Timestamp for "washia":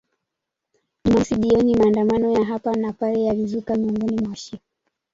4.29-4.59